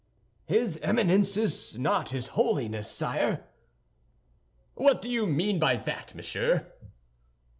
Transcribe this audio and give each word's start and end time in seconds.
"His 0.47 0.77
Eminence 0.77 1.37
is 1.37 1.77
not 1.77 2.09
his 2.09 2.29
holiness, 2.29 2.89
sire." 2.89 3.43
"What 4.73 4.99
do 4.99 5.07
you 5.07 5.27
mean 5.27 5.59
by 5.59 5.75
that, 5.75 6.15
monsieur?" 6.15 6.65